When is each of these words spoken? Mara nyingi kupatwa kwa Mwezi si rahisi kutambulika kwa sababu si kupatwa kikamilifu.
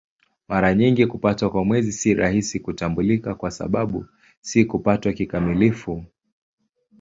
Mara 0.47 0.73
nyingi 0.73 1.07
kupatwa 1.07 1.49
kwa 1.49 1.65
Mwezi 1.65 1.91
si 1.91 2.13
rahisi 2.13 2.59
kutambulika 2.59 3.35
kwa 3.35 3.51
sababu 3.51 4.05
si 4.41 4.65
kupatwa 4.65 5.13
kikamilifu. 5.13 6.05